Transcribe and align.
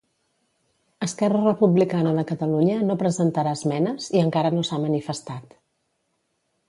Esquerra 1.07 1.41
Republicana 1.47 2.13
de 2.19 2.23
Catalunya 2.31 2.77
no 2.87 2.97
presentarà 3.03 3.53
esmenes 3.59 4.09
i 4.17 4.25
encara 4.25 4.53
no 4.57 4.65
s'ha 4.71 4.81
manifestat. 4.87 5.55